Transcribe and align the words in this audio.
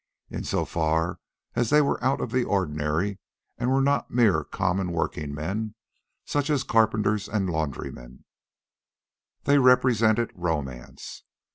In 0.31 0.43
so 0.43 0.65
far 0.65 1.19
as 1.53 1.69
they 1.69 1.79
were 1.79 2.03
out 2.03 2.21
of 2.21 2.31
the 2.31 2.43
ordinary 2.43 3.19
and 3.59 3.69
were 3.69 3.83
not 3.83 4.09
mere 4.09 4.43
common 4.43 4.91
workingmen 4.91 5.75
such 6.25 6.49
as 6.49 6.63
carpenters 6.63 7.27
and 7.29 7.47
laundrymen, 7.47 8.23
they 9.43 9.59
represented 9.59 10.31
romance. 10.33 11.21